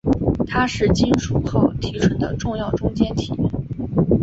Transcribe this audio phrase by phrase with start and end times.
[0.47, 3.35] 它是金属锆提纯的重要中间体。